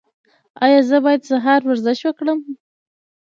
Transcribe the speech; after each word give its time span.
ایا 0.63 0.79
زه 0.89 0.97
باید 1.05 1.21
سهار 1.29 1.61
ورزش 1.65 1.99
وکړم؟ 2.03 2.39